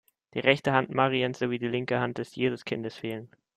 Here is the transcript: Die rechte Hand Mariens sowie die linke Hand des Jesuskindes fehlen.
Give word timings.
Die 0.33 0.39
rechte 0.39 0.71
Hand 0.71 0.89
Mariens 0.89 1.37
sowie 1.37 1.59
die 1.59 1.67
linke 1.67 1.99
Hand 1.99 2.17
des 2.17 2.33
Jesuskindes 2.35 2.97
fehlen. 2.97 3.29